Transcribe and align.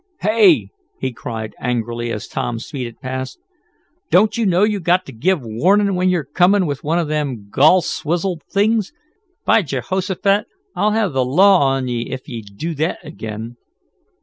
"Hey!" 0.21 0.71
he 0.99 1.13
cried, 1.13 1.53
angrily, 1.59 2.11
as 2.11 2.27
Tom 2.27 2.57
speeded 2.57 2.99
past, 3.01 3.37
"don't 4.09 4.35
you 4.35 4.47
know 4.47 4.63
you 4.63 4.79
got 4.79 5.05
to 5.05 5.11
give 5.11 5.43
warnin' 5.43 5.93
when 5.93 6.09
you're 6.09 6.23
comin' 6.23 6.65
with 6.65 6.83
one 6.83 6.97
of 6.97 7.07
them 7.07 7.35
ther 7.37 7.43
gol 7.51 7.83
swizzled 7.83 8.41
things! 8.51 8.93
By 9.45 9.61
Jehossephat 9.61 10.47
I'll 10.75 10.89
have 10.93 11.11
th' 11.13 11.17
law 11.17 11.59
on 11.67 11.87
ye 11.87 12.09
ef 12.11 12.27
ye 12.27 12.41
do 12.41 12.73
thet 12.73 12.97
ag'in!" 13.03 13.57